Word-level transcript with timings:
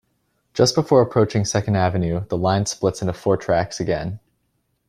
Just 0.55 0.73
before 0.73 0.99
approaching 1.03 1.45
Second 1.45 1.75
Avenue, 1.75 2.25
the 2.29 2.35
line 2.35 2.65
splits 2.65 3.01
into 3.03 3.13
four 3.13 3.37
tracks 3.37 3.79
again. 3.79 4.19